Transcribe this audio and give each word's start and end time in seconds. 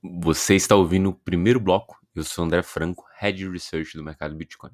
Você 0.00 0.54
está 0.54 0.76
ouvindo 0.76 1.08
o 1.08 1.12
primeiro 1.12 1.58
bloco. 1.58 1.98
Eu 2.14 2.22
sou 2.22 2.44
André 2.44 2.62
Franco, 2.62 3.04
Head 3.18 3.48
Research 3.48 3.96
do 3.96 4.04
mercado 4.04 4.32
Bitcoin. 4.36 4.70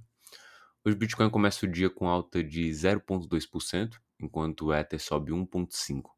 Hoje 0.84 0.94
o 0.94 0.98
Bitcoin 0.98 1.30
começa 1.30 1.64
o 1.64 1.68
dia 1.68 1.88
com 1.88 2.06
alta 2.06 2.44
de 2.44 2.68
0,2%, 2.68 3.98
enquanto 4.20 4.66
o 4.66 4.74
Ether 4.74 5.00
sobe 5.00 5.32
1,5%. 5.32 6.04
O 6.04 6.10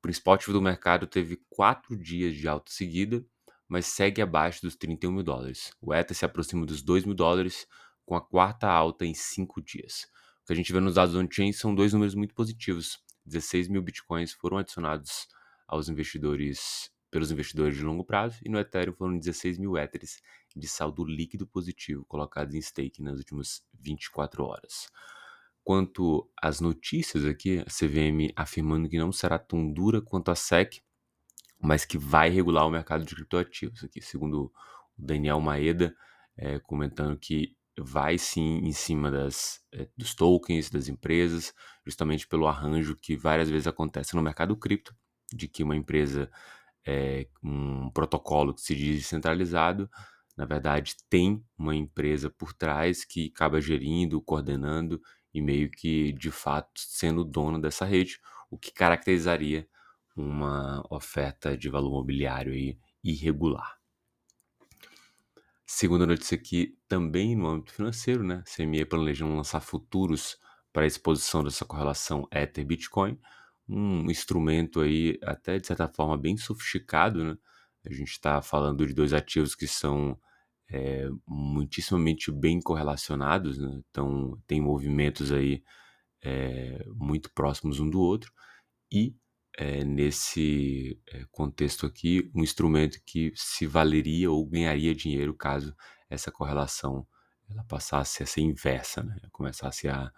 principal 0.00 0.34
ativo 0.34 0.54
do 0.54 0.62
mercado 0.62 1.06
teve 1.06 1.38
quatro 1.50 1.94
dias 1.98 2.34
de 2.34 2.48
alta 2.48 2.72
seguida, 2.72 3.22
mas 3.68 3.84
segue 3.88 4.22
abaixo 4.22 4.62
dos 4.62 4.74
31 4.74 5.12
mil 5.12 5.22
dólares. 5.22 5.74
O 5.78 5.92
Ether 5.92 6.16
se 6.16 6.24
aproxima 6.24 6.64
dos 6.64 6.80
2 6.80 7.04
mil 7.04 7.14
dólares, 7.14 7.66
com 8.06 8.16
a 8.16 8.22
quarta 8.22 8.66
alta 8.66 9.04
em 9.04 9.12
cinco 9.12 9.60
dias. 9.60 10.06
O 10.44 10.46
que 10.46 10.54
a 10.54 10.56
gente 10.56 10.72
vê 10.72 10.80
nos 10.80 10.94
dados 10.94 11.14
on-chain 11.14 11.52
são 11.52 11.74
dois 11.74 11.92
números 11.92 12.14
muito 12.14 12.34
positivos. 12.34 13.00
16 13.26 13.68
mil 13.68 13.82
Bitcoins 13.82 14.32
foram 14.32 14.56
adicionados 14.56 15.28
aos 15.68 15.90
investidores 15.90 16.90
pelos 17.10 17.30
investidores 17.30 17.76
de 17.76 17.82
longo 17.82 18.04
prazo, 18.04 18.38
e 18.44 18.48
no 18.48 18.58
Ethereum 18.58 18.94
foram 18.94 19.18
16 19.18 19.58
mil 19.58 19.76
Ethers 19.76 20.20
de 20.54 20.66
saldo 20.66 21.04
líquido 21.04 21.46
positivo 21.46 22.04
colocados 22.06 22.54
em 22.54 22.60
stake 22.60 23.02
nas 23.02 23.18
últimas 23.18 23.62
24 23.74 24.44
horas. 24.44 24.88
Quanto 25.62 26.30
às 26.40 26.60
notícias 26.60 27.24
aqui, 27.24 27.58
a 27.58 27.64
CVM 27.64 28.32
afirmando 28.36 28.88
que 28.88 28.98
não 28.98 29.10
será 29.10 29.38
tão 29.38 29.72
dura 29.72 30.00
quanto 30.00 30.30
a 30.30 30.34
SEC, 30.34 30.80
mas 31.60 31.84
que 31.84 31.98
vai 31.98 32.28
regular 32.30 32.66
o 32.66 32.70
mercado 32.70 33.04
de 33.04 33.14
criptoativos. 33.14 33.82
Aqui, 33.82 34.00
segundo 34.00 34.44
o 34.44 34.52
Daniel 34.96 35.40
Maeda, 35.40 35.94
é, 36.36 36.58
comentando 36.60 37.18
que 37.18 37.56
vai 37.78 38.16
sim 38.16 38.58
em 38.58 38.72
cima 38.72 39.10
das, 39.10 39.60
é, 39.72 39.88
dos 39.96 40.14
tokens, 40.14 40.70
das 40.70 40.88
empresas, 40.88 41.52
justamente 41.84 42.26
pelo 42.26 42.46
arranjo 42.46 42.96
que 42.96 43.16
várias 43.16 43.50
vezes 43.50 43.66
acontece 43.66 44.14
no 44.14 44.22
mercado 44.22 44.56
cripto, 44.56 44.94
de 45.32 45.48
que 45.48 45.62
uma 45.62 45.76
empresa 45.76 46.30
é, 46.86 47.26
um 47.42 47.90
protocolo 47.90 48.54
que 48.54 48.60
se 48.60 48.74
diz 48.74 48.96
descentralizado, 48.96 49.90
na 50.36 50.44
verdade 50.44 50.94
tem 51.08 51.44
uma 51.58 51.74
empresa 51.74 52.30
por 52.30 52.52
trás 52.52 53.04
que 53.04 53.32
acaba 53.34 53.60
gerindo, 53.60 54.20
coordenando 54.20 55.00
e 55.34 55.42
meio 55.42 55.70
que 55.70 56.12
de 56.12 56.30
fato 56.30 56.70
sendo 56.76 57.24
dono 57.24 57.60
dessa 57.60 57.84
rede, 57.84 58.20
o 58.50 58.56
que 58.56 58.72
caracterizaria 58.72 59.68
uma 60.16 60.82
oferta 60.90 61.56
de 61.56 61.68
valor 61.68 61.90
mobiliário 61.90 62.52
aí 62.52 62.78
irregular. 63.02 63.76
Segunda 65.66 66.06
notícia 66.06 66.36
aqui, 66.36 66.78
também 66.86 67.34
no 67.34 67.48
âmbito 67.48 67.72
financeiro, 67.72 68.22
né? 68.22 68.42
CME 68.46 68.84
planejando 68.84 69.34
lançar 69.34 69.60
futuros 69.60 70.38
para 70.72 70.84
a 70.84 70.86
exposição 70.86 71.42
dessa 71.42 71.64
correlação 71.64 72.28
Ether-Bitcoin, 72.30 73.18
um 73.68 74.10
instrumento 74.10 74.80
aí 74.80 75.18
até 75.22 75.58
de 75.58 75.66
certa 75.66 75.88
forma 75.88 76.16
bem 76.16 76.36
sofisticado, 76.36 77.24
né? 77.24 77.36
A 77.84 77.92
gente 77.92 78.10
está 78.10 78.42
falando 78.42 78.86
de 78.86 78.92
dois 78.92 79.12
ativos 79.12 79.54
que 79.54 79.66
são 79.66 80.18
é, 80.68 81.08
muitíssimamente 81.26 82.32
bem 82.32 82.60
correlacionados, 82.60 83.58
né? 83.58 83.80
então 83.88 84.40
tem 84.46 84.60
movimentos 84.60 85.30
aí 85.30 85.62
é, 86.22 86.84
muito 86.88 87.30
próximos 87.32 87.78
um 87.78 87.88
do 87.88 88.00
outro 88.00 88.32
e 88.90 89.14
é, 89.56 89.84
nesse 89.84 91.00
contexto 91.30 91.86
aqui 91.86 92.30
um 92.34 92.42
instrumento 92.42 93.00
que 93.06 93.32
se 93.36 93.66
valeria 93.66 94.30
ou 94.30 94.44
ganharia 94.44 94.94
dinheiro 94.94 95.32
caso 95.32 95.74
essa 96.10 96.32
correlação 96.32 97.06
ela 97.48 97.62
passasse 97.64 98.24
a 98.24 98.26
ser 98.26 98.40
inversa, 98.40 99.04
né? 99.04 99.16
começasse 99.30 99.88
a, 99.88 100.10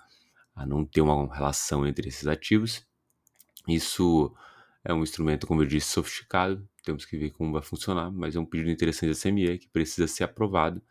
a 0.54 0.66
não 0.66 0.84
ter 0.86 1.02
uma 1.02 1.32
relação 1.34 1.86
entre 1.86 2.08
esses 2.08 2.26
ativos 2.26 2.88
isso 3.68 4.34
é 4.84 4.92
um 4.92 5.02
instrumento, 5.02 5.46
como 5.46 5.62
eu 5.62 5.66
disse, 5.66 5.88
sofisticado, 5.88 6.66
temos 6.82 7.04
que 7.04 7.16
ver 7.16 7.30
como 7.30 7.52
vai 7.52 7.62
funcionar, 7.62 8.10
mas 8.10 8.34
é 8.34 8.40
um 8.40 8.46
pedido 8.46 8.70
interessante 8.70 9.12
da 9.12 9.20
CME 9.20 9.58
que 9.58 9.68
precisa 9.68 10.06
ser 10.06 10.24
aprovado, 10.24 10.82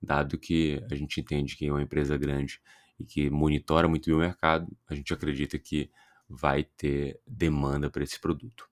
dado 0.00 0.38
que 0.38 0.82
a 0.90 0.94
gente 0.94 1.20
entende 1.20 1.56
que 1.56 1.66
é 1.66 1.70
uma 1.70 1.82
empresa 1.82 2.16
grande 2.16 2.60
e 2.98 3.04
que 3.04 3.30
monitora 3.30 3.86
muito 3.86 4.06
bem 4.06 4.14
o 4.14 4.18
mercado, 4.18 4.66
a 4.88 4.94
gente 4.94 5.12
acredita 5.12 5.58
que 5.58 5.90
vai 6.28 6.64
ter 6.64 7.20
demanda 7.26 7.90
para 7.90 8.02
esse 8.02 8.18
produto. 8.18 8.68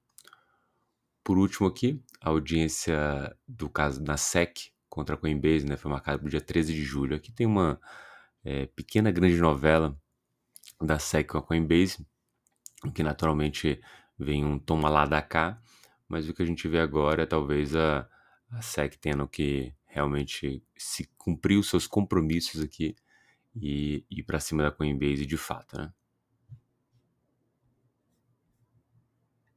Por 1.22 1.36
último 1.36 1.68
aqui, 1.68 2.02
a 2.20 2.30
audiência 2.30 3.36
do 3.46 3.68
caso 3.68 4.02
da 4.02 4.16
SEC 4.16 4.72
contra 4.88 5.14
a 5.14 5.18
Coinbase 5.18 5.66
né, 5.66 5.76
foi 5.76 5.90
marcada 5.90 6.18
para 6.18 6.26
o 6.26 6.30
dia 6.30 6.40
13 6.40 6.72
de 6.72 6.82
julho. 6.82 7.14
Aqui 7.14 7.30
tem 7.30 7.46
uma 7.46 7.80
é, 8.42 8.66
pequena 8.66 9.10
grande 9.10 9.36
novela 9.36 9.96
da 10.80 10.98
SEC 10.98 11.28
com 11.28 11.38
a 11.38 11.42
Coinbase, 11.42 12.06
que 12.94 13.02
naturalmente 13.02 13.80
vem 14.18 14.44
um 14.44 14.58
toma 14.58 14.88
lá 14.88 15.06
da 15.06 15.20
cá, 15.20 15.60
mas 16.08 16.28
o 16.28 16.34
que 16.34 16.42
a 16.42 16.46
gente 16.46 16.66
vê 16.68 16.80
agora 16.80 17.22
é 17.22 17.26
talvez 17.26 17.74
a, 17.76 18.08
a 18.50 18.62
SEC 18.62 18.96
tendo 18.96 19.26
que 19.28 19.74
realmente 19.86 20.62
se 20.76 21.10
cumprir 21.18 21.58
os 21.58 21.68
seus 21.68 21.86
compromissos 21.86 22.62
aqui 22.62 22.96
e 23.54 24.04
ir 24.10 24.22
para 24.22 24.40
cima 24.40 24.62
da 24.62 24.70
Coinbase 24.70 25.26
de 25.26 25.36
fato, 25.36 25.76
né? 25.76 25.92